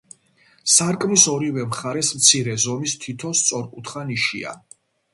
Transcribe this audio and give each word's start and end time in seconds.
სარკმლის 0.75 1.25
ორივე 1.33 1.67
მხარეს 1.75 2.11
მცირე 2.23 2.57
ზომის 2.65 2.99
თითო 3.07 3.37
სწორკუთხა 3.45 4.09
ნიშია. 4.13 4.61